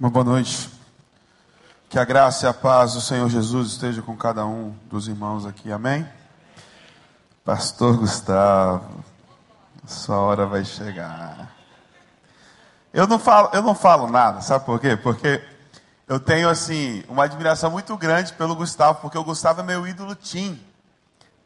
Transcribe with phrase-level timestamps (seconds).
[0.00, 0.70] Uma boa noite.
[1.90, 5.44] Que a graça e a paz do Senhor Jesus esteja com cada um dos irmãos
[5.44, 5.70] aqui.
[5.70, 6.08] Amém?
[7.44, 9.04] Pastor Gustavo,
[9.86, 11.54] sua hora vai chegar.
[12.94, 14.96] Eu não falo, eu não falo nada, sabe por quê?
[14.96, 15.46] Porque
[16.08, 20.14] eu tenho assim uma admiração muito grande pelo Gustavo, porque o Gustavo é meu ídolo
[20.14, 20.58] tim.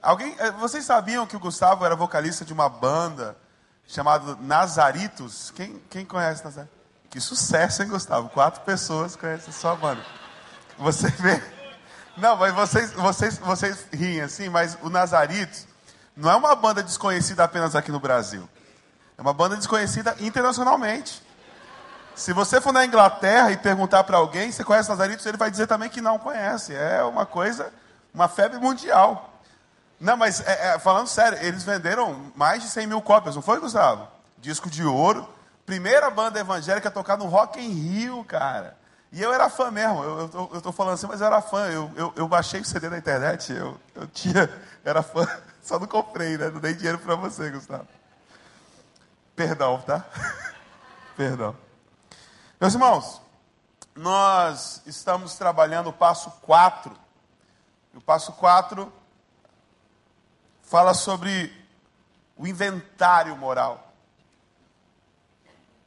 [0.01, 3.37] Alguém, eh, vocês sabiam que o Gustavo era vocalista de uma banda
[3.85, 5.51] chamada Nazaritos?
[5.51, 6.74] Quem, quem conhece Nazaritos?
[7.15, 8.29] Que sucesso, hein, Gustavo?
[8.29, 10.05] Quatro pessoas conhecem a sua banda.
[10.77, 11.41] Você vê?
[12.17, 15.65] Não, mas vocês, vocês, vocês riem assim, mas o Nazaritos
[16.17, 18.49] não é uma banda desconhecida apenas aqui no Brasil.
[19.17, 21.23] É uma banda desconhecida internacionalmente.
[22.17, 25.69] Se você for na Inglaterra e perguntar para alguém, você conhece Nazaritos, ele vai dizer
[25.69, 26.75] também que não conhece.
[26.75, 27.73] É uma coisa,
[28.13, 29.39] uma febre mundial.
[30.01, 33.61] Não, mas é, é, falando sério, eles venderam mais de 100 mil cópias, não foi,
[33.61, 34.09] Gustavo?
[34.39, 35.33] Disco de ouro.
[35.67, 38.77] Primeira banda evangélica a tocar no Rock in Rio, cara.
[39.11, 41.69] E eu era fã mesmo, eu, eu, eu tô falando assim, mas eu era fã.
[41.69, 44.51] Eu, eu, eu baixei o CD na internet, eu, eu tinha,
[44.85, 45.25] era fã,
[45.63, 46.51] só não comprei, né?
[46.51, 47.87] Não dei dinheiro para você, Gustavo.
[49.37, 50.05] Perdão, tá?
[51.17, 51.57] Perdão.
[52.61, 53.23] Meus irmãos,
[53.95, 56.93] nós estamos trabalhando o passo 4.
[57.93, 58.93] E o passo 4
[60.63, 61.53] fala sobre
[62.37, 63.84] o inventário moral.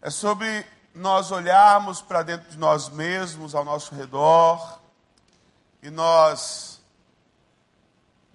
[0.07, 4.79] É sobre nós olharmos para dentro de nós mesmos, ao nosso redor,
[5.83, 6.79] e nós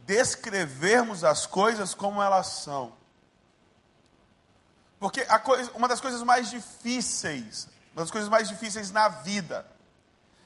[0.01, 2.93] descrevermos as coisas como elas são.
[5.01, 9.67] Porque coisa, uma das coisas mais difíceis, uma das coisas mais difíceis na vida,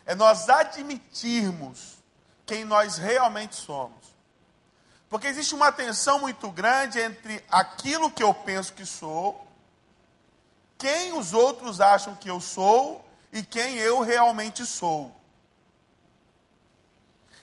[0.05, 1.97] é nós admitirmos
[2.47, 4.15] quem nós realmente somos.
[5.11, 9.46] Porque existe uma tensão muito grande entre aquilo que eu penso que sou
[10.79, 15.15] quem os outros acham que eu sou e quem eu realmente sou.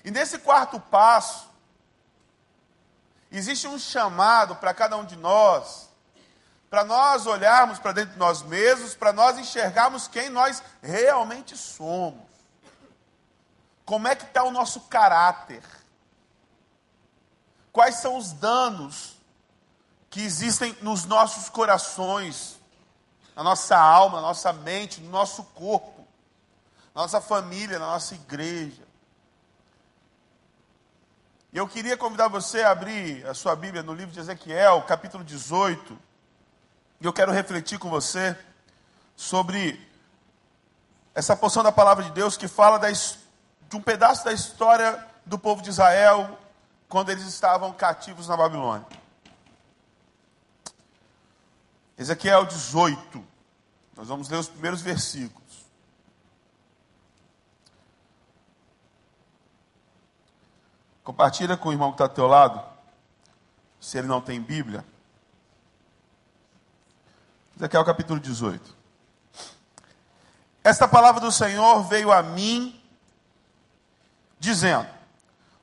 [0.04, 1.50] E nesse quarto passo,
[3.32, 5.90] existe um chamado para cada um de nós,
[6.70, 12.34] para nós olharmos para dentro de nós mesmos, para nós enxergarmos quem nós realmente somos.
[13.86, 15.64] Como é que está o nosso caráter?
[17.72, 19.18] Quais são os danos
[20.10, 22.60] que existem nos nossos corações?
[23.36, 26.06] Na nossa alma, na nossa mente, no nosso corpo,
[26.94, 28.84] na nossa família, na nossa igreja.
[31.52, 35.24] E eu queria convidar você a abrir a sua Bíblia no livro de Ezequiel, capítulo
[35.24, 35.98] 18.
[37.00, 38.36] E eu quero refletir com você
[39.16, 39.80] sobre
[41.14, 45.62] essa porção da palavra de Deus que fala de um pedaço da história do povo
[45.62, 46.40] de Israel
[46.90, 48.86] quando eles estavam cativos na Babilônia.
[51.98, 53.24] Ezequiel 18.
[53.96, 55.44] Nós vamos ler os primeiros versículos.
[61.04, 62.64] Compartilha com o irmão que está ao teu lado,
[63.80, 64.86] se ele não tem Bíblia.
[67.56, 68.76] Ezequiel capítulo 18.
[70.64, 72.82] Esta palavra do Senhor veio a mim,
[74.40, 74.88] dizendo: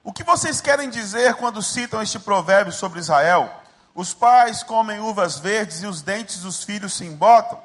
[0.05, 3.60] O que vocês querem dizer quando citam este provérbio sobre Israel?
[3.95, 7.61] Os pais comem uvas verdes e os dentes dos filhos se embotam.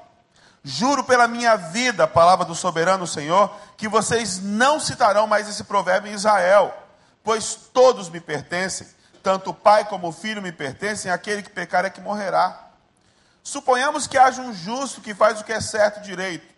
[0.64, 6.12] Juro pela minha vida, palavra do soberano Senhor, que vocês não citarão mais esse provérbio
[6.12, 6.76] em Israel,
[7.24, 8.88] pois todos me pertencem,
[9.22, 12.66] tanto o pai como o filho me pertencem, aquele que pecar é que morrerá.
[13.44, 16.56] Suponhamos que haja um justo que faz o que é certo e direito.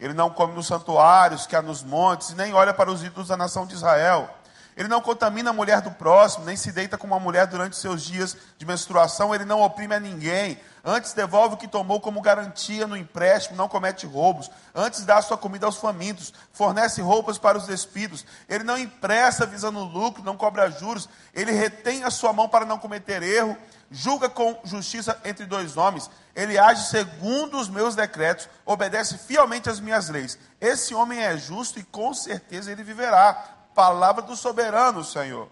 [0.00, 3.36] Ele não come nos santuários que há nos montes, nem olha para os ídolos da
[3.36, 4.28] nação de Israel.
[4.76, 8.02] Ele não contamina a mulher do próximo, nem se deita com uma mulher durante seus
[8.02, 10.58] dias de menstruação, ele não oprime a ninguém.
[10.84, 14.50] Antes devolve o que tomou como garantia no empréstimo, não comete roubos.
[14.74, 18.26] Antes dá sua comida aos famintos, fornece roupas para os despidos.
[18.48, 21.08] Ele não empresta visando lucro, não cobra juros.
[21.32, 23.56] Ele retém a sua mão para não cometer erro.
[23.90, 26.10] Julga com justiça entre dois homens.
[26.34, 30.38] Ele age segundo os meus decretos, obedece fielmente às minhas leis.
[30.60, 35.48] Esse homem é justo e com certeza ele viverá palavra do soberano, Senhor.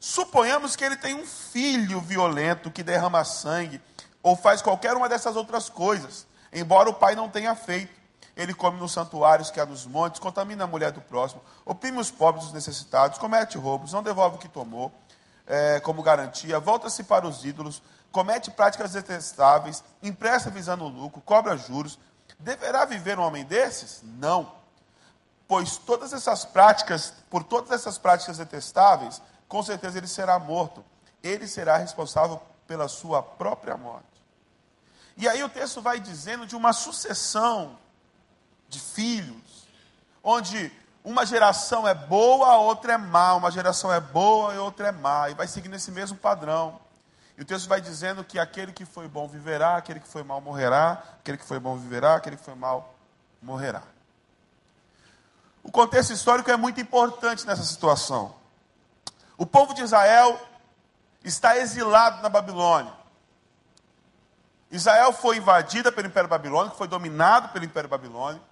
[0.00, 3.80] Suponhamos que ele tem um filho violento que derrama sangue
[4.22, 8.02] ou faz qualquer uma dessas outras coisas, embora o pai não tenha feito.
[8.36, 12.10] Ele come nos santuários que há nos montes, contamina a mulher do próximo, oprime os
[12.10, 14.90] pobres e os necessitados, comete roubos, não devolve o que tomou
[15.46, 21.56] é, como garantia, volta-se para os ídolos, comete práticas detestáveis, empresta visando o lucro, cobra
[21.56, 21.98] juros.
[22.38, 24.00] Deverá viver um homem desses?
[24.02, 24.61] Não
[25.52, 30.82] pois todas essas práticas, por todas essas práticas detestáveis, com certeza ele será morto.
[31.22, 34.06] Ele será responsável pela sua própria morte.
[35.14, 37.78] E aí o texto vai dizendo de uma sucessão
[38.66, 39.68] de filhos,
[40.24, 40.72] onde
[41.04, 44.92] uma geração é boa, a outra é má, uma geração é boa e outra é
[44.92, 46.80] má, e vai seguindo esse mesmo padrão.
[47.36, 50.40] E o texto vai dizendo que aquele que foi bom viverá, aquele que foi mal
[50.40, 52.94] morrerá, aquele que foi bom viverá, aquele que foi mal
[53.42, 53.82] morrerá.
[55.62, 58.34] O contexto histórico é muito importante nessa situação.
[59.36, 60.40] O povo de Israel
[61.24, 62.92] está exilado na Babilônia.
[64.70, 68.44] Israel foi invadida pelo Império Babilônico, foi dominado pelo Império Babilônico.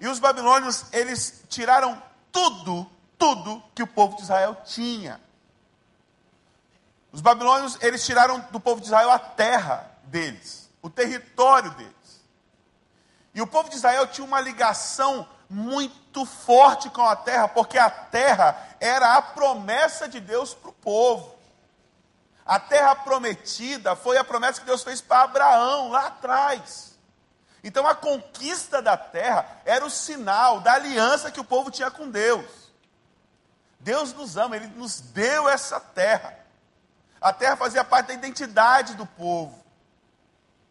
[0.00, 2.00] E os babilônios, eles tiraram
[2.30, 5.20] tudo, tudo que o povo de Israel tinha.
[7.12, 12.22] Os babilônios, eles tiraram do povo de Israel a terra deles, o território deles.
[13.34, 17.88] E o povo de Israel tinha uma ligação muito forte com a terra, porque a
[17.88, 21.34] terra era a promessa de Deus para o povo.
[22.44, 26.98] A terra prometida foi a promessa que Deus fez para Abraão lá atrás.
[27.62, 32.10] Então a conquista da terra era o sinal da aliança que o povo tinha com
[32.10, 32.46] Deus.
[33.80, 36.38] Deus nos ama, Ele nos deu essa terra.
[37.20, 39.62] A terra fazia parte da identidade do povo.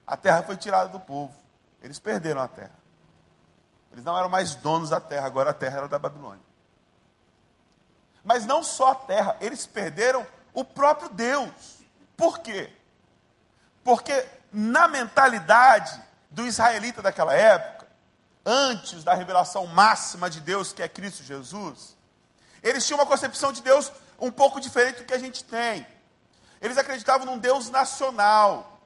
[0.05, 1.35] A terra foi tirada do povo.
[1.81, 2.76] Eles perderam a terra.
[3.91, 6.45] Eles não eram mais donos da terra, agora a terra era da Babilônia.
[8.23, 11.79] Mas não só a terra, eles perderam o próprio Deus.
[12.15, 12.69] Por quê?
[13.83, 17.87] Porque na mentalidade do israelita daquela época,
[18.45, 21.95] antes da revelação máxima de Deus, que é Cristo Jesus,
[22.61, 25.85] eles tinham uma concepção de Deus um pouco diferente do que a gente tem.
[26.61, 28.81] Eles acreditavam num Deus nacional,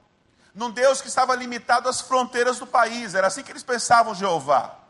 [0.54, 3.14] num Deus que estava limitado às fronteiras do país.
[3.14, 4.81] Era assim que eles pensavam Jeová.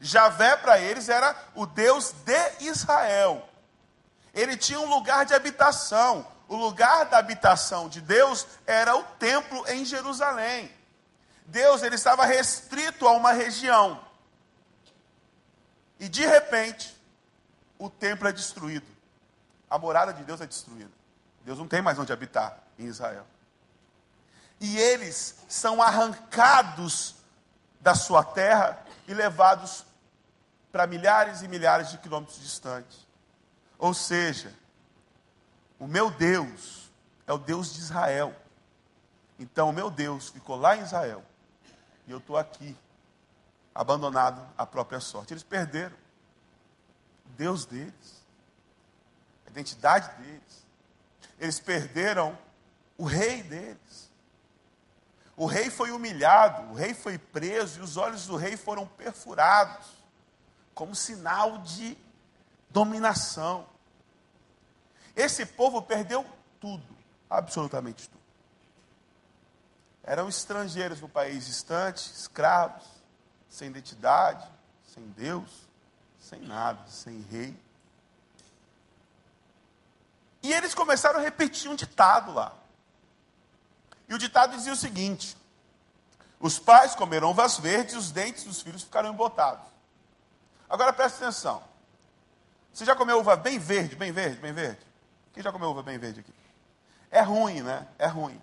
[0.00, 3.46] Javé para eles era o Deus de Israel.
[4.32, 6.26] Ele tinha um lugar de habitação.
[6.48, 10.72] O lugar da habitação de Deus era o templo em Jerusalém.
[11.44, 14.00] Deus ele estava restrito a uma região.
[15.98, 16.96] E de repente,
[17.78, 18.86] o templo é destruído.
[19.68, 20.90] A morada de Deus é destruída.
[21.44, 23.26] Deus não tem mais onde habitar em Israel.
[24.58, 27.16] E eles são arrancados
[27.80, 29.84] da sua terra e levados
[30.70, 33.06] para milhares e milhares de quilômetros distantes.
[33.78, 34.54] Ou seja,
[35.78, 36.90] o meu Deus
[37.26, 38.34] é o Deus de Israel.
[39.38, 41.24] Então, o meu Deus ficou lá em Israel
[42.06, 42.76] e eu estou aqui,
[43.74, 45.32] abandonado à própria sorte.
[45.32, 45.96] Eles perderam
[47.26, 48.24] o Deus deles,
[49.46, 50.66] a identidade deles.
[51.38, 52.36] Eles perderam
[52.98, 54.10] o rei deles.
[55.36, 59.99] O rei foi humilhado, o rei foi preso e os olhos do rei foram perfurados
[60.74, 61.96] como sinal de
[62.70, 63.66] dominação.
[65.14, 66.24] Esse povo perdeu
[66.60, 66.96] tudo,
[67.28, 68.20] absolutamente tudo.
[70.02, 72.84] Eram estrangeiros no país distante, escravos,
[73.48, 74.46] sem identidade,
[74.86, 75.50] sem Deus,
[76.18, 77.56] sem nada, sem rei.
[80.42, 82.54] E eles começaram a repetir um ditado lá.
[84.08, 85.36] E o ditado dizia o seguinte:
[86.40, 89.69] os pais comeram uvas verdes e os dentes dos filhos ficaram embotados.
[90.70, 91.62] Agora preste atenção.
[92.72, 94.80] Você já comeu uva bem verde, bem verde, bem verde?
[95.32, 96.32] Quem já comeu uva bem verde aqui?
[97.10, 97.88] É ruim, né?
[97.98, 98.40] É ruim.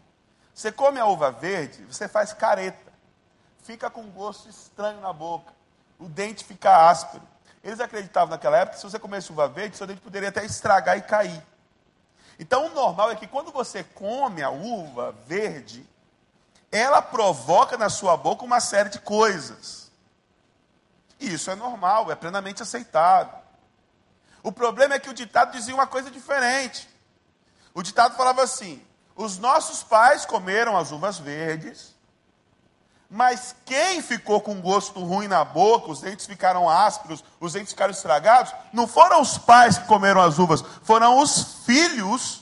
[0.54, 2.92] Você come a uva verde, você faz careta.
[3.64, 5.54] Fica com um gosto estranho na boca.
[5.98, 7.24] O dente fica áspero.
[7.64, 10.98] Eles acreditavam naquela época que se você comesse uva verde, seu dente poderia até estragar
[10.98, 11.42] e cair.
[12.38, 15.88] Então o normal é que quando você come a uva verde,
[16.72, 19.87] ela provoca na sua boca uma série de coisas.
[21.20, 23.36] E isso é normal, é plenamente aceitado.
[24.44, 26.88] O problema é que o ditado dizia uma coisa diferente.
[27.74, 28.82] O ditado falava assim:
[29.16, 31.96] os nossos pais comeram as uvas verdes,
[33.10, 37.92] mas quem ficou com gosto ruim na boca, os dentes ficaram ásperos, os dentes ficaram
[37.92, 42.42] estragados, não foram os pais que comeram as uvas, foram os filhos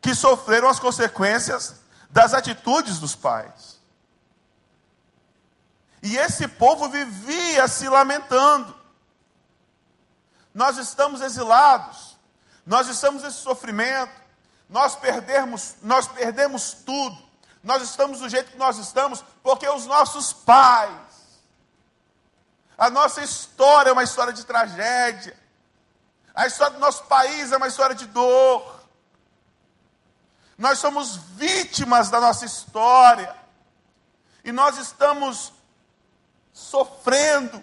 [0.00, 1.76] que sofreram as consequências
[2.10, 3.73] das atitudes dos pais.
[6.04, 8.76] E esse povo vivia se lamentando.
[10.52, 12.18] Nós estamos exilados,
[12.66, 14.12] nós estamos nesse sofrimento,
[14.68, 17.16] nós perdemos, nós perdemos tudo.
[17.62, 21.40] Nós estamos do jeito que nós estamos porque os nossos pais,
[22.76, 25.34] a nossa história é uma história de tragédia.
[26.34, 28.78] A história do nosso país é uma história de dor.
[30.58, 33.34] Nós somos vítimas da nossa história.
[34.44, 35.54] E nós estamos
[36.54, 37.62] sofrendo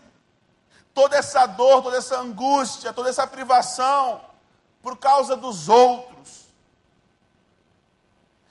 [0.93, 4.21] toda essa dor, toda essa angústia, toda essa privação
[4.81, 6.45] por causa dos outros.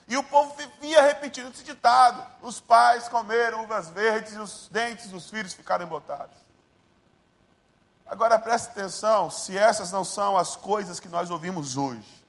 [0.09, 5.11] E o povo vivia repetindo esse ditado: os pais comeram uvas verdes e os dentes
[5.11, 6.37] dos filhos ficaram embotados.
[8.07, 12.27] Agora preste atenção, se essas não são as coisas que nós ouvimos hoje.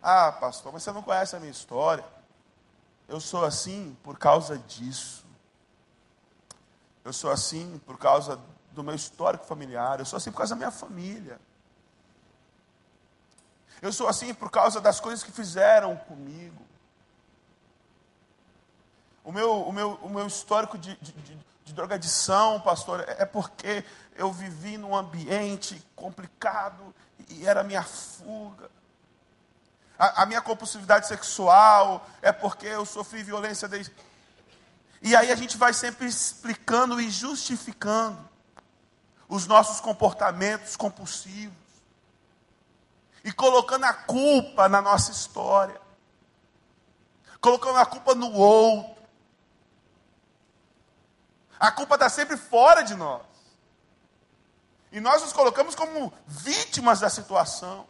[0.00, 2.04] Ah, pastor, mas você não conhece a minha história.
[3.06, 5.25] Eu sou assim por causa disso.
[7.06, 8.36] Eu sou assim por causa
[8.72, 10.00] do meu histórico familiar.
[10.00, 11.40] Eu sou assim por causa da minha família.
[13.80, 16.66] Eu sou assim por causa das coisas que fizeram comigo.
[19.22, 23.24] O meu, o meu, o meu histórico de, de, de, de drogadição, pastor, é, é
[23.24, 23.84] porque
[24.16, 26.92] eu vivi num ambiente complicado
[27.28, 28.68] e era minha fuga.
[29.96, 33.94] A, a minha compulsividade sexual é porque eu sofri violência desde.
[35.02, 38.28] E aí a gente vai sempre explicando e justificando
[39.28, 41.56] os nossos comportamentos compulsivos
[43.24, 45.80] e colocando a culpa na nossa história,
[47.40, 48.96] colocando a culpa no outro.
[51.58, 53.22] A culpa está sempre fora de nós.
[54.92, 57.86] E nós nos colocamos como vítimas da situação.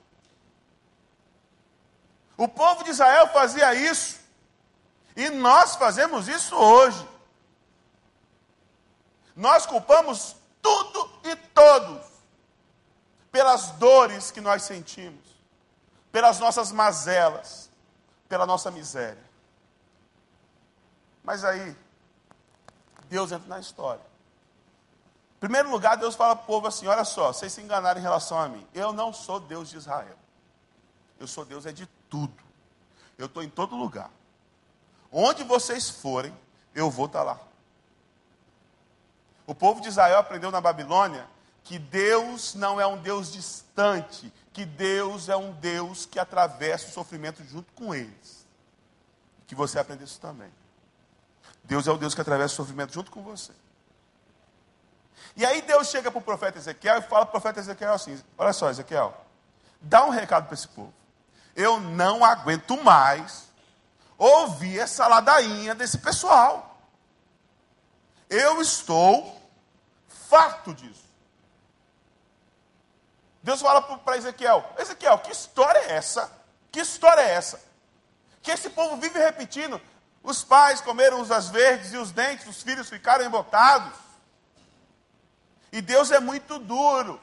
[2.37, 4.19] O povo de Israel fazia isso.
[5.17, 7.09] E nós fazemos isso hoje.
[9.35, 12.05] Nós culpamos tudo e todos
[13.33, 15.25] pelas dores que nós sentimos,
[16.13, 17.71] pelas nossas mazelas,
[18.29, 19.25] pela nossa miséria.
[21.23, 21.77] Mas aí,
[23.09, 24.05] Deus entra na história.
[25.37, 28.03] Em primeiro lugar, Deus fala para o povo assim: olha só, vocês se enganaram em
[28.03, 28.67] relação a mim.
[28.73, 30.17] Eu não sou Deus de Israel.
[31.19, 32.43] Eu sou Deus é de tudo.
[33.19, 34.11] Eu estou em todo lugar.
[35.19, 36.31] Onde vocês forem,
[36.75, 37.41] eu vou estar tá lá.
[39.47, 41.27] O povo de Israel aprendeu na Babilônia
[41.65, 46.91] que Deus não é um Deus distante, que Deus é um Deus que atravessa o
[46.91, 48.47] sofrimento junto com eles.
[49.47, 50.53] Que você aprenda isso também.
[51.65, 53.53] Deus é o Deus que atravessa o sofrimento junto com você.
[55.35, 58.23] E aí Deus chega para o profeta Ezequiel e fala para o profeta Ezequiel assim:
[58.37, 59.19] Olha só, Ezequiel,
[59.81, 60.93] dá um recado para esse povo.
[61.55, 63.46] Eu não aguento mais
[64.19, 66.81] ouvir essa ladainha desse pessoal.
[68.29, 69.41] Eu estou
[70.09, 71.07] farto disso.
[73.43, 76.31] Deus fala para Ezequiel: Ezequiel, que história é essa?
[76.73, 77.61] Que história é essa?
[78.43, 79.81] Que esse povo vive repetindo:
[80.23, 83.97] os pais comeram uvas verdes e os dentes dos filhos ficaram embotados.
[85.71, 87.21] E Deus é muito duro,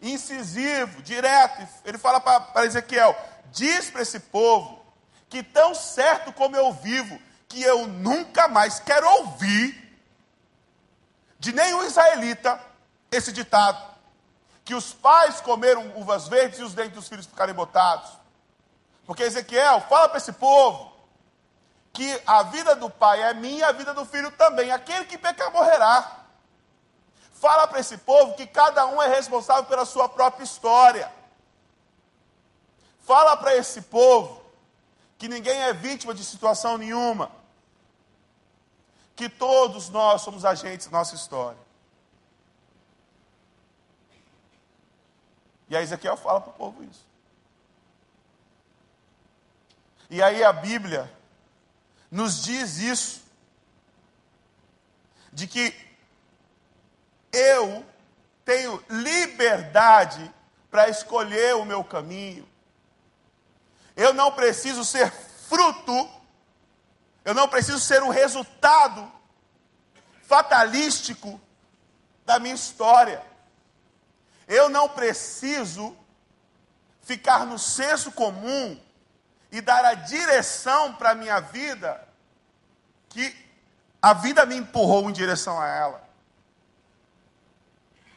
[0.00, 1.66] incisivo, direto.
[1.84, 3.16] Ele fala para Ezequiel:
[3.50, 4.83] diz para esse povo
[5.28, 9.82] que, tão certo como eu vivo, que eu nunca mais quero ouvir
[11.38, 12.60] de nenhum israelita
[13.10, 13.94] esse ditado
[14.64, 18.10] que os pais comeram uvas verdes e os dentes dos filhos ficaram botados.
[19.06, 20.92] Porque Ezequiel fala para esse povo
[21.92, 24.72] que a vida do pai é minha e a vida do filho também.
[24.72, 26.24] Aquele que pecar morrerá.
[27.34, 31.12] Fala para esse povo que cada um é responsável pela sua própria história.
[33.06, 34.42] Fala para esse povo
[35.24, 37.30] que ninguém é vítima de situação nenhuma.
[39.16, 41.58] Que todos nós somos agentes da nossa história.
[45.66, 47.06] E aí Ezequiel fala para o povo isso.
[50.10, 51.10] E aí a Bíblia
[52.10, 53.22] nos diz isso,
[55.32, 55.74] de que
[57.32, 57.82] eu
[58.44, 60.30] tenho liberdade
[60.70, 62.46] para escolher o meu caminho.
[63.96, 66.10] Eu não preciso ser fruto,
[67.24, 69.10] eu não preciso ser o resultado
[70.22, 71.40] fatalístico
[72.24, 73.22] da minha história.
[74.48, 75.96] Eu não preciso
[77.02, 78.80] ficar no senso comum
[79.50, 82.06] e dar a direção para a minha vida
[83.08, 83.34] que
[84.02, 86.08] a vida me empurrou em direção a ela.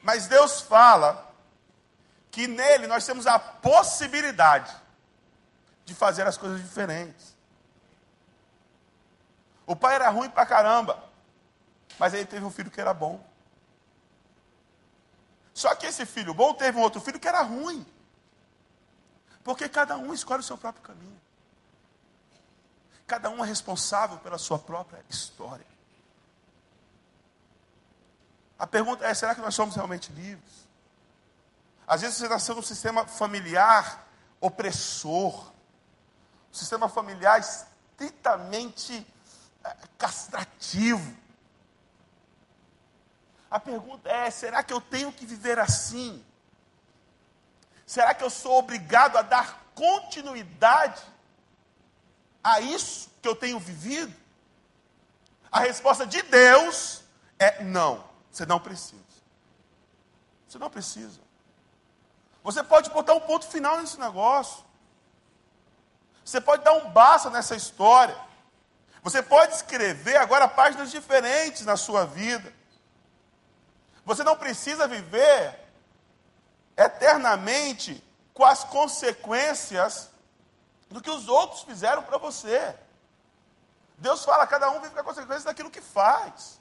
[0.02, 1.34] Mas Deus fala
[2.32, 4.74] que nele nós temos a possibilidade
[5.88, 7.34] de fazer as coisas diferentes.
[9.66, 11.02] O pai era ruim pra caramba,
[11.98, 13.26] mas ele teve um filho que era bom.
[15.54, 17.86] Só que esse filho bom teve um outro filho que era ruim.
[19.46, 21.22] Porque cada um escolhe o seu próprio caminho.
[23.08, 25.66] Cada um é responsável pela sua própria história.
[28.60, 30.68] A pergunta é: será que nós somos realmente livres?
[31.88, 34.06] Às vezes você nasceu num sistema familiar
[34.42, 35.54] opressor,
[36.52, 39.06] um sistema familiar estritamente
[39.64, 41.16] eh, castrativo.
[43.50, 46.24] A pergunta é: será que eu tenho que viver assim?
[47.86, 51.02] Será que eu sou obrigado a dar continuidade
[52.44, 54.14] a isso que eu tenho vivido?
[55.50, 57.02] A resposta de Deus
[57.40, 59.02] é não, você não precisa.
[60.48, 61.20] Você não precisa.
[62.44, 64.64] Você pode botar um ponto final nesse negócio.
[66.28, 68.18] Você pode dar um basta nessa história.
[69.02, 72.54] Você pode escrever agora páginas diferentes na sua vida.
[74.04, 75.58] Você não precisa viver
[76.76, 78.04] eternamente
[78.34, 80.10] com as consequências
[80.90, 82.76] do que os outros fizeram para você.
[83.98, 86.60] Deus fala, cada um vive com a consequência daquilo que faz.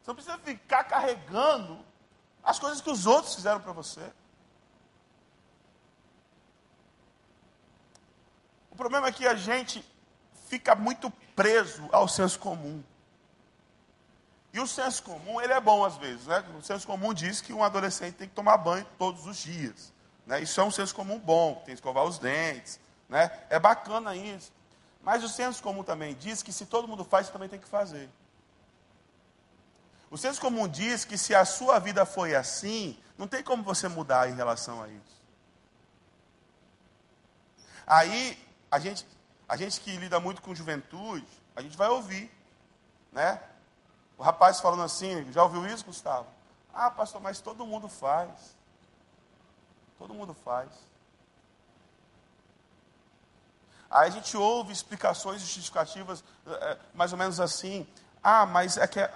[0.00, 1.84] Você não precisa ficar carregando
[2.44, 4.08] as coisas que os outros fizeram para você.
[8.80, 9.84] Problema é que a gente
[10.48, 12.82] fica muito preso ao senso comum.
[14.52, 16.42] E o senso comum, ele é bom às vezes, né?
[16.58, 19.92] O senso comum diz que um adolescente tem que tomar banho todos os dias.
[20.26, 20.40] Né?
[20.40, 23.30] Isso é um senso comum bom, tem que escovar os dentes, né?
[23.50, 24.50] É bacana isso.
[25.02, 27.68] Mas o senso comum também diz que se todo mundo faz, você também tem que
[27.68, 28.08] fazer.
[30.10, 33.88] O senso comum diz que se a sua vida foi assim, não tem como você
[33.88, 35.20] mudar em relação a isso.
[37.86, 38.38] Aí,
[38.70, 39.06] a gente,
[39.48, 42.30] a gente que lida muito com juventude, a gente vai ouvir,
[43.12, 43.42] né?
[44.16, 46.28] O rapaz falando assim, já ouviu isso, Gustavo?
[46.72, 48.56] Ah, pastor, mas todo mundo faz.
[49.98, 50.70] Todo mundo faz.
[53.90, 57.86] Aí a gente ouve explicações justificativas, é, mais ou menos assim.
[58.22, 59.10] Ah, mas é que é,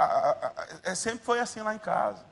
[0.82, 2.25] é, sempre foi assim lá em casa.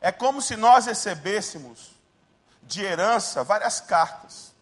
[0.00, 1.91] É como se nós recebêssemos
[2.72, 4.52] de herança várias cartas.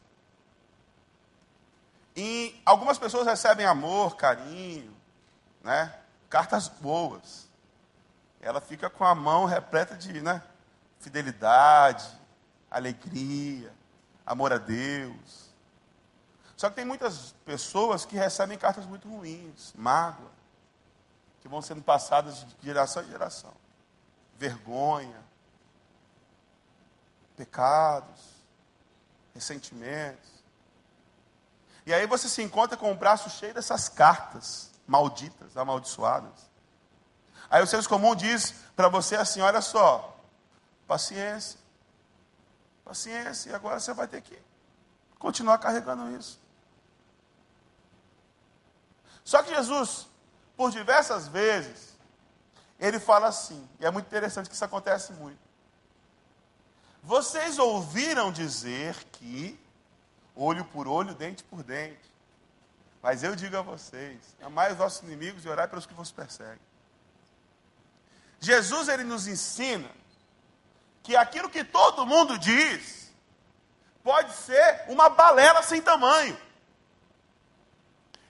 [2.17, 4.95] E algumas pessoas recebem amor, carinho,
[5.63, 5.95] né?
[6.29, 7.49] Cartas boas.
[8.41, 10.43] Ela fica com a mão repleta de né,
[10.99, 12.07] fidelidade,
[12.71, 13.73] alegria,
[14.27, 15.51] amor a Deus.
[16.57, 20.31] Só que tem muitas pessoas que recebem cartas muito ruins, mágoa,
[21.41, 23.53] que vão sendo passadas de geração em geração.
[24.37, 25.30] Vergonha,
[27.41, 28.21] pecados,
[29.33, 30.29] ressentimentos.
[31.87, 36.51] E aí você se encontra com o braço cheio dessas cartas malditas, amaldiçoadas.
[37.49, 40.15] Aí o senso comum diz para você assim: olha só,
[40.87, 41.59] paciência,
[42.85, 44.39] paciência, e agora você vai ter que
[45.19, 46.39] continuar carregando isso.
[49.25, 50.07] Só que Jesus,
[50.57, 51.97] por diversas vezes,
[52.79, 55.50] ele fala assim, e é muito interessante que isso acontece muito.
[57.03, 59.59] Vocês ouviram dizer que
[60.35, 62.11] olho por olho, dente por dente.
[63.03, 66.61] Mas eu digo a vocês: amai os vossos inimigos e orai pelos que vos perseguem.
[68.39, 69.91] Jesus ele nos ensina
[71.03, 73.11] que aquilo que todo mundo diz
[74.03, 76.39] pode ser uma balela sem tamanho.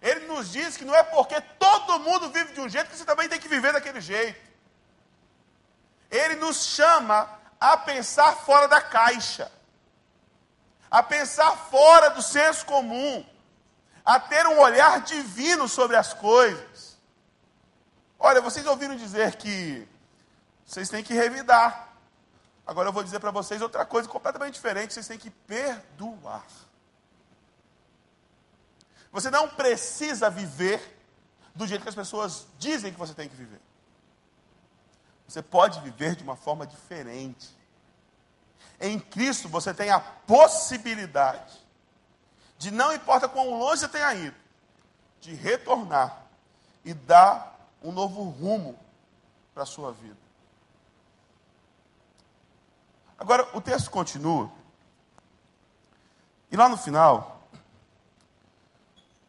[0.02, 3.04] Ele nos diz que não é porque todo mundo vive de um jeito que você
[3.04, 4.40] também tem que viver daquele jeito.
[6.10, 9.52] Ele nos chama a pensar fora da caixa,
[10.90, 13.24] a pensar fora do senso comum,
[14.04, 16.98] a ter um olhar divino sobre as coisas.
[18.18, 19.86] Olha, vocês ouviram dizer que
[20.64, 21.88] vocês têm que revidar.
[22.66, 26.46] Agora eu vou dizer para vocês outra coisa completamente diferente: vocês têm que perdoar.
[29.12, 30.98] Você não precisa viver
[31.54, 33.60] do jeito que as pessoas dizem que você tem que viver.
[35.30, 37.56] Você pode viver de uma forma diferente.
[38.80, 41.56] Em Cristo você tem a possibilidade
[42.58, 44.36] de, não importa quão longe você tenha ido,
[45.20, 46.26] de retornar
[46.84, 48.76] e dar um novo rumo
[49.54, 50.18] para a sua vida.
[53.16, 54.50] Agora, o texto continua.
[56.50, 57.48] E lá no final,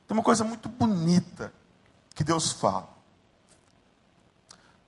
[0.08, 1.54] tem uma coisa muito bonita
[2.16, 2.90] que Deus fala.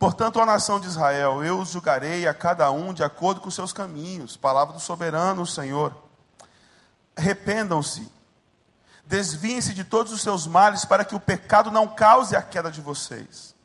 [0.04, 3.56] Portanto, a nação de Israel, eu os julgarei a cada um de acordo com os
[3.56, 4.36] seus caminhos.
[4.36, 5.96] Palavra do soberano, Senhor.
[7.16, 8.12] Arrependam-se,
[9.06, 12.82] desviem-se de todos os seus males, para que o pecado não cause a queda de
[12.82, 13.56] vocês.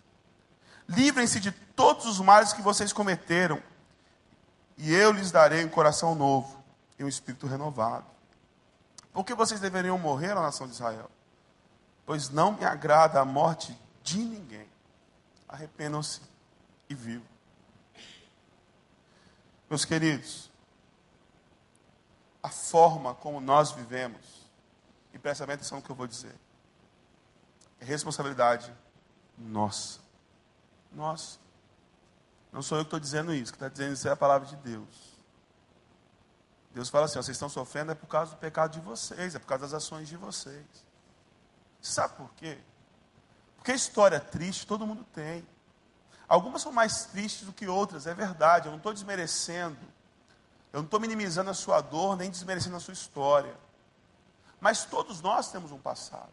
[0.89, 3.61] Livrem-se de todos os males que vocês cometeram,
[4.77, 6.63] e eu lhes darei um coração novo
[7.01, 8.07] e um espírito renovado.
[9.13, 11.11] Por que vocês deveriam morrer, a nação de Israel?
[12.07, 14.68] pois não me agrada a morte de ninguém.
[15.49, 16.21] Arrependam-se
[16.89, 17.27] e vivam.
[19.69, 20.51] Meus queridos,
[22.43, 24.49] a forma como nós vivemos,
[25.13, 26.35] e presta atenção no que eu vou dizer,
[27.81, 28.73] é responsabilidade
[29.37, 30.01] nossa.
[30.93, 31.39] Nossa.
[32.53, 34.57] Não sou eu que estou dizendo isso, que está dizendo isso é a palavra de
[34.57, 35.19] Deus.
[36.73, 39.39] Deus fala assim: ó, vocês estão sofrendo é por causa do pecado de vocês, é
[39.39, 40.67] por causa das ações de vocês.
[41.81, 42.59] Sabe por quê?
[43.59, 45.47] Porque história triste todo mundo tem.
[46.27, 48.67] Algumas são mais tristes do que outras, é verdade.
[48.67, 49.79] Eu não estou desmerecendo.
[50.73, 53.55] Eu não estou minimizando a sua dor, nem desmerecendo a sua história.
[54.61, 56.33] Mas todos nós temos um passado.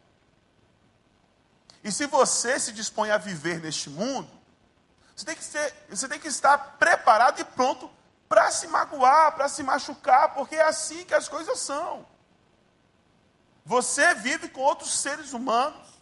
[1.83, 4.29] E se você se dispõe a viver neste mundo,
[5.15, 7.89] você tem que, ser, você tem que estar preparado e pronto
[8.27, 12.05] para se magoar, para se machucar, porque é assim que as coisas são.
[13.63, 15.94] Você vive com outros seres humanos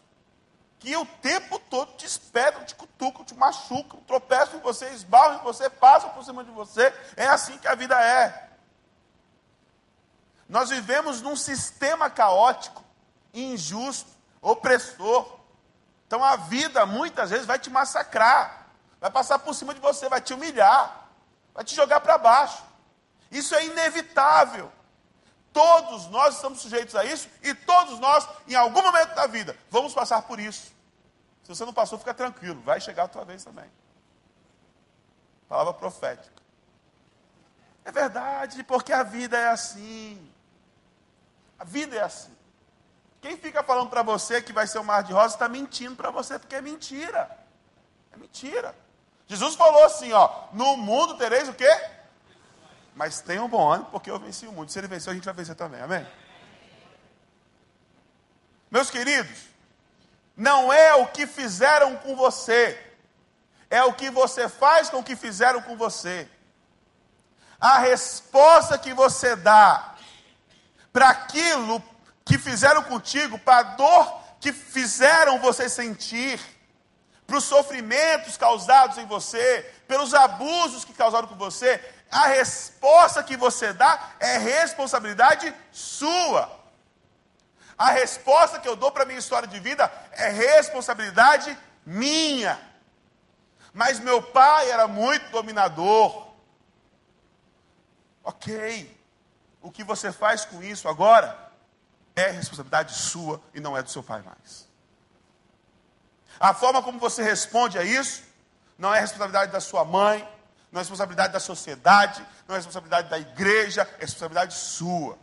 [0.83, 5.43] que o tempo todo te esperam, te cutucam, te machucam, tropeçam em você, esbarram em
[5.43, 6.93] você, passam por cima de você.
[7.15, 8.49] É assim que a vida é.
[10.49, 12.83] Nós vivemos num sistema caótico,
[13.33, 14.09] injusto,
[14.41, 15.39] opressor.
[16.05, 18.67] Então a vida muitas vezes vai te massacrar,
[18.99, 21.07] vai passar por cima de você, vai te humilhar,
[21.53, 22.61] vai te jogar para baixo.
[23.31, 24.69] Isso é inevitável.
[25.53, 29.93] Todos nós estamos sujeitos a isso e todos nós, em algum momento da vida, vamos
[29.93, 30.73] passar por isso.
[31.43, 33.69] Se você não passou, fica tranquilo, vai chegar a tua vez também.
[35.47, 36.41] Palavra profética.
[37.85, 40.31] É verdade, porque a vida é assim.
[41.59, 42.35] A vida é assim.
[43.21, 46.09] Quem fica falando para você que vai ser um mar de rosas está mentindo para
[46.09, 47.29] você, porque é mentira.
[48.11, 48.75] É mentira.
[49.27, 51.69] Jesus falou assim, ó, no mundo tereis o quê?
[52.95, 54.71] Mas tenha um bom ânimo, porque eu venci o mundo.
[54.71, 55.81] Se ele venceu, a gente vai vencer também.
[55.81, 56.05] Amém?
[58.69, 59.37] Meus queridos,
[60.35, 62.79] não é o que fizeram com você,
[63.69, 66.27] é o que você faz com o que fizeram com você.
[67.59, 69.95] A resposta que você dá
[70.91, 71.83] para aquilo
[72.25, 76.39] que fizeram contigo, para a dor que fizeram você sentir,
[77.25, 81.79] para os sofrimentos causados em você, pelos abusos que causaram com você,
[82.09, 86.49] a resposta que você dá é responsabilidade sua.
[87.77, 92.59] A resposta que eu dou para a minha história de vida é responsabilidade minha.
[93.71, 96.27] Mas meu pai era muito dominador.
[98.23, 98.99] Ok.
[99.61, 101.37] O que você faz com isso agora
[102.15, 104.67] é responsabilidade sua e não é do seu pai mais.
[106.39, 108.32] A forma como você responde a isso
[108.83, 110.19] não é responsabilidade da sua mãe,
[110.69, 115.17] não é responsabilidade da sociedade, não é responsabilidade da igreja, é responsabilidade sua.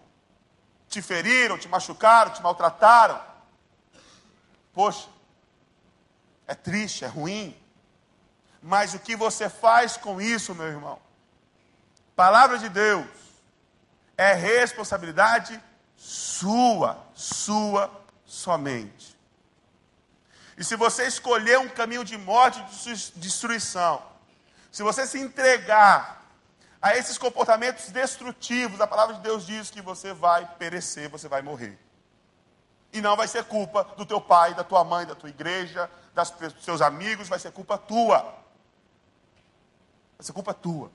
[0.88, 3.20] Te feriram, te machucaram, te maltrataram.
[4.72, 5.06] Poxa,
[6.46, 7.54] é triste, é ruim.
[8.62, 10.98] Mas o que você faz com isso, meu irmão?
[12.16, 13.06] Palavra de Deus
[14.16, 15.62] é responsabilidade
[15.98, 17.90] sua, sua
[18.24, 19.09] somente.
[20.60, 24.02] E se você escolher um caminho de morte e de destruição,
[24.70, 26.22] se você se entregar
[26.82, 31.40] a esses comportamentos destrutivos, a palavra de Deus diz que você vai perecer, você vai
[31.40, 31.78] morrer.
[32.92, 36.30] E não vai ser culpa do teu pai, da tua mãe, da tua igreja, das,
[36.30, 38.20] dos seus amigos, vai ser culpa tua.
[40.18, 40.92] Vai ser culpa tua.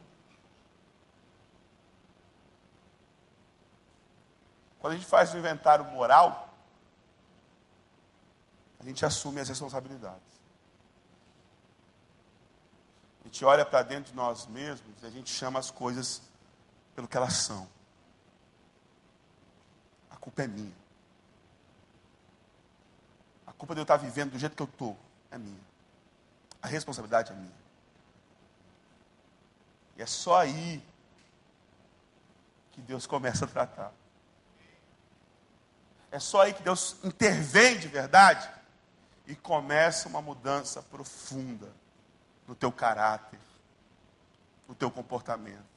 [4.77, 6.44] Quando a gente faz o inventário moral,
[8.85, 10.35] a gente assume as responsabilidades
[13.35, 16.21] gente olha para dentro de nós mesmos e a gente chama as coisas
[16.95, 17.67] pelo que elas são.
[20.09, 20.73] A culpa é minha.
[23.45, 24.97] A culpa de eu estar vivendo do jeito que eu estou
[25.29, 25.59] é minha.
[26.61, 27.65] A responsabilidade é minha.
[29.97, 30.81] E é só aí
[32.71, 33.91] que Deus começa a tratar.
[36.09, 38.49] É só aí que Deus intervém de verdade
[39.27, 41.71] e começa uma mudança profunda
[42.47, 43.39] no teu caráter,
[44.67, 45.75] no teu comportamento.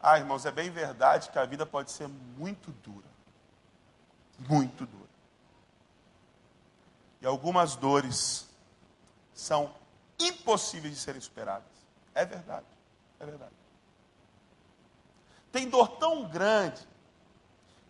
[0.00, 3.08] Ah, irmãos, é bem verdade que a vida pode ser muito dura.
[4.38, 5.08] Muito dura.
[7.20, 8.48] E algumas dores
[9.34, 9.74] são
[10.18, 11.66] impossíveis de serem superadas.
[12.14, 12.66] É verdade.
[13.18, 13.54] É verdade.
[15.50, 16.86] Tem dor tão grande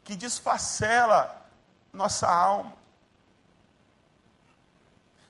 [0.05, 1.46] que desfacela
[1.97, 2.77] nossa alma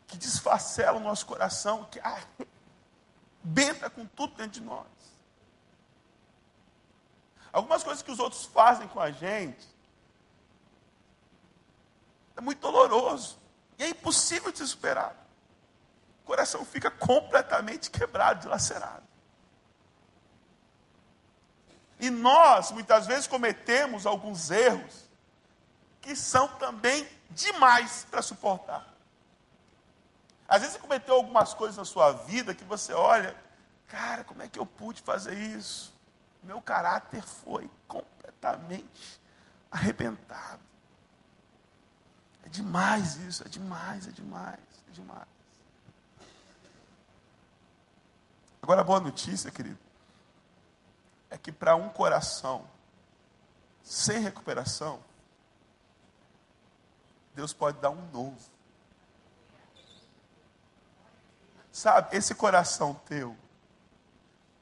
[0.07, 4.87] que desfacela o nosso coração, que arrebenta com tudo dentro de nós.
[7.53, 9.67] Algumas coisas que os outros fazem com a gente
[12.37, 13.39] é muito doloroso
[13.79, 15.17] e é impossível de ser superado.
[16.23, 19.07] O coração fica completamente quebrado, dilacerado.
[21.99, 25.06] E nós, muitas vezes, cometemos alguns erros
[26.07, 28.87] que são também demais para suportar.
[30.49, 33.37] Às vezes você cometeu algumas coisas na sua vida que você olha
[33.87, 35.93] Cara, como é que eu pude fazer isso?
[36.43, 39.21] Meu caráter foi completamente
[39.71, 40.61] arrebentado.
[42.45, 45.29] É demais isso, é demais, é demais, é demais.
[48.63, 49.79] Agora a boa notícia, querido,
[51.31, 52.69] é que para um coração
[53.83, 55.01] sem recuperação,
[57.37, 58.41] Deus pode dar um novo.
[61.71, 63.37] Sabe, esse coração teu,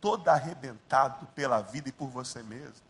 [0.01, 2.85] todo arrebentado pela vida e por você mesmo,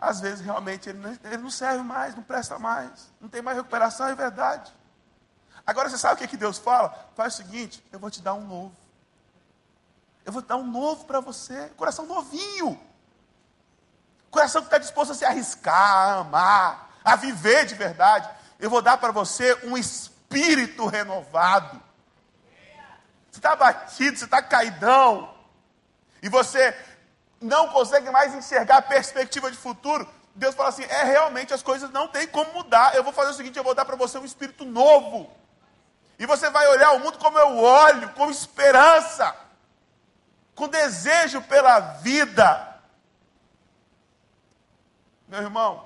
[0.00, 3.58] às vezes realmente ele não, ele não serve mais, não presta mais, não tem mais
[3.58, 4.74] recuperação, é verdade.
[5.66, 7.10] Agora você sabe o que, que Deus fala?
[7.14, 8.74] Faz o seguinte: eu vou te dar um novo.
[10.24, 12.80] Eu vou te dar um novo para você, coração novinho.
[14.30, 18.28] Coração que está disposto a se arriscar, a amar, a viver de verdade.
[18.58, 21.80] Eu vou dar para você um espírito renovado.
[23.30, 25.32] Você está batido, você está caidão.
[26.20, 26.76] E você
[27.40, 31.90] não consegue mais enxergar a perspectiva de futuro, Deus fala assim: é realmente as coisas
[31.90, 32.96] não tem como mudar.
[32.96, 35.30] Eu vou fazer o seguinte: eu vou dar para você um espírito novo.
[36.18, 39.36] E você vai olhar o mundo como eu olho, com esperança,
[40.54, 42.74] com desejo pela vida.
[45.28, 45.85] Meu irmão,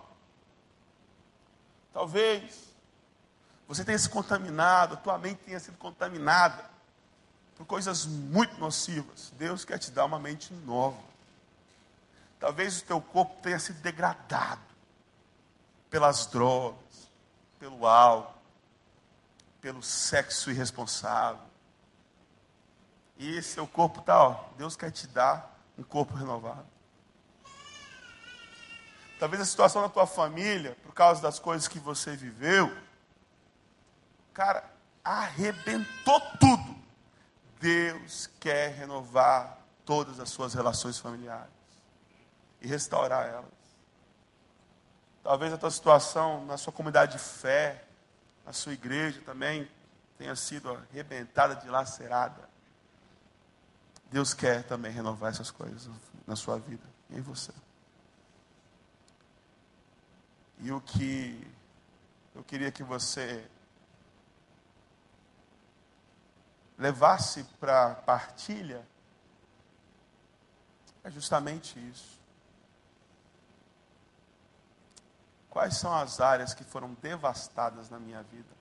[1.92, 2.70] talvez
[3.66, 6.68] você tenha se contaminado, a tua mente tenha sido contaminada
[7.56, 9.32] por coisas muito nocivas.
[9.38, 10.98] Deus quer te dar uma mente nova.
[12.40, 14.60] Talvez o teu corpo tenha sido degradado
[15.88, 17.08] pelas drogas,
[17.58, 18.34] pelo álcool,
[19.60, 21.42] pelo sexo irresponsável.
[23.18, 26.66] E seu corpo está, ó, Deus quer te dar um corpo renovado.
[29.20, 32.74] Talvez a situação da tua família, por causa das coisas que você viveu,
[34.32, 34.64] cara,
[35.04, 36.74] arrebentou tudo.
[37.60, 41.52] Deus quer renovar todas as suas relações familiares
[42.62, 43.60] e restaurar elas.
[45.22, 47.84] Talvez a tua situação na sua comunidade de fé,
[48.46, 49.70] na sua igreja também
[50.16, 52.48] tenha sido arrebentada, dilacerada.
[54.10, 55.90] Deus quer também renovar essas coisas
[56.26, 57.52] na sua vida e em você.
[60.62, 61.50] E o que
[62.34, 63.48] eu queria que você
[66.76, 68.86] levasse para partilha
[71.02, 72.20] é justamente isso.
[75.48, 78.54] Quais são as áreas que foram devastadas na minha vida?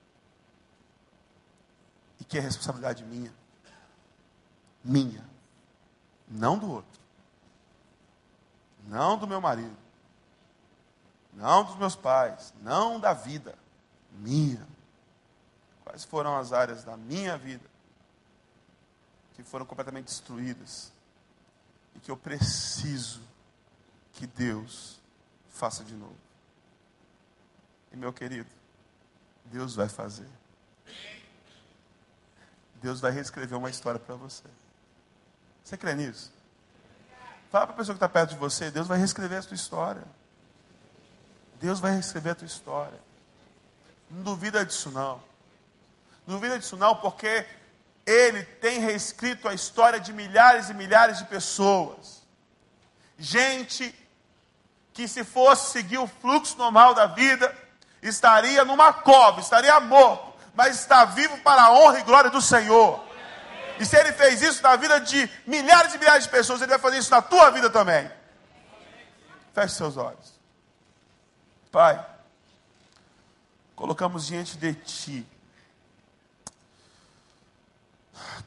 [2.18, 3.32] E que é responsabilidade minha?
[4.82, 5.24] Minha.
[6.28, 7.00] Não do outro.
[8.86, 9.89] Não do meu marido.
[11.32, 12.52] Não dos meus pais.
[12.62, 13.56] Não da vida.
[14.12, 14.66] Minha.
[15.84, 17.68] Quais foram as áreas da minha vida
[19.34, 20.92] que foram completamente destruídas?
[21.94, 23.20] E que eu preciso
[24.12, 25.00] que Deus
[25.48, 26.16] faça de novo.
[27.92, 28.48] E meu querido,
[29.46, 30.28] Deus vai fazer.
[32.80, 34.44] Deus vai reescrever uma história para você.
[35.64, 36.32] Você crê nisso?
[37.50, 40.04] Fala para a pessoa que está perto de você, Deus vai reescrever a sua história.
[41.60, 42.98] Deus vai reescrever a tua história.
[44.10, 45.22] Não duvida disso não.
[46.26, 47.46] Não duvida disso não, porque
[48.06, 52.22] Ele tem reescrito a história de milhares e milhares de pessoas.
[53.18, 53.94] Gente
[54.94, 57.54] que se fosse seguir o fluxo normal da vida,
[58.02, 63.04] estaria numa cova, estaria morto, mas está vivo para a honra e glória do Senhor.
[63.78, 66.78] E se ele fez isso na vida de milhares e milhares de pessoas, ele vai
[66.78, 68.10] fazer isso na tua vida também.
[69.54, 70.39] Feche seus olhos.
[71.70, 72.04] Pai,
[73.76, 75.26] colocamos diante de Ti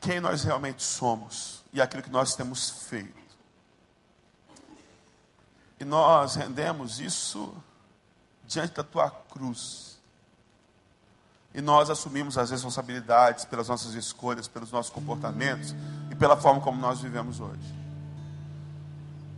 [0.02, 3.24] quem nós realmente somos e aquilo que nós temos feito.
[5.80, 7.54] E nós rendemos isso
[8.46, 9.98] diante da tua cruz.
[11.54, 15.74] E nós assumimos as responsabilidades pelas nossas escolhas, pelos nossos comportamentos
[16.12, 17.83] e pela forma como nós vivemos hoje.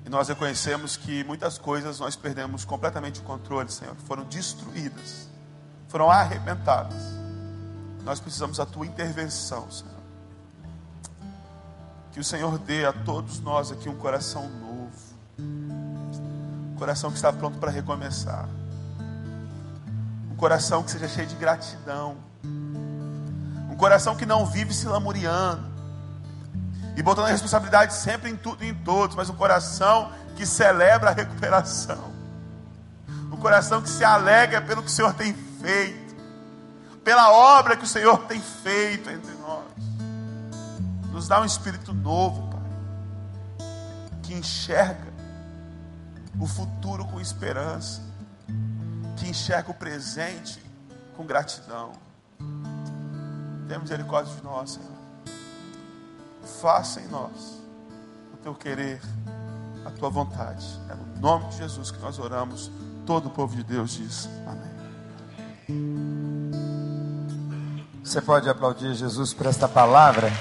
[0.06, 5.28] E nós reconhecemos que muitas coisas nós perdemos completamente o controle, Senhor, foram destruídas,
[5.88, 7.02] foram arrebentadas.
[8.04, 9.94] Nós precisamos da tua intervenção, Senhor.
[12.12, 14.92] Que o Senhor dê a todos nós aqui um coração novo,
[15.40, 18.48] um coração que está pronto para recomeçar
[20.36, 22.18] um coração que seja cheio de gratidão.
[22.44, 25.75] Um coração que não vive se lamuriando.
[26.96, 29.16] E botando a responsabilidade sempre em tudo e em todos.
[29.16, 32.14] Mas um coração que celebra a recuperação.
[33.32, 36.16] Um coração que se alegra pelo que o Senhor tem feito.
[37.04, 39.66] Pela obra que o Senhor tem feito entre nós.
[41.12, 43.68] Nos dá um espírito novo, Pai,
[44.24, 45.14] que enxerga
[46.40, 48.02] o futuro com esperança,
[49.16, 50.62] que enxerga o presente
[51.16, 51.94] com gratidão.
[53.68, 54.95] Tenha misericórdia de nós, Senhor.
[56.46, 57.62] Faça em nós
[58.34, 59.02] o teu querer,
[59.86, 60.66] a tua vontade.
[60.90, 62.72] É no nome de Jesus que nós oramos.
[63.06, 64.76] Todo o povo de Deus diz amém.
[68.04, 70.32] Você pode aplaudir Jesus por esta palavra?